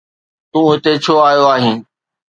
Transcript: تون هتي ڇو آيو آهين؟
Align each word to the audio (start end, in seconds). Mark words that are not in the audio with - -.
تون 0.51 0.63
هتي 0.71 0.93
ڇو 1.03 1.13
آيو 1.27 1.43
آهين؟ 1.53 1.79